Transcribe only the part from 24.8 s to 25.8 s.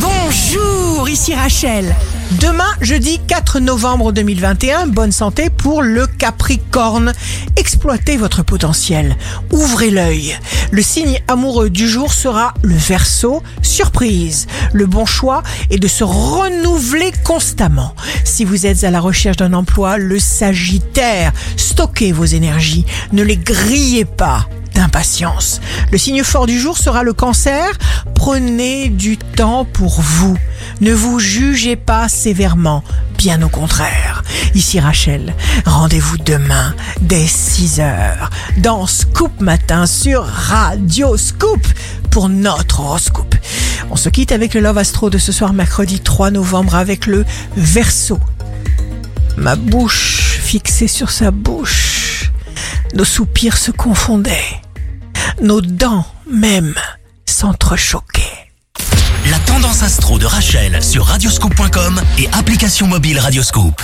d'impatience.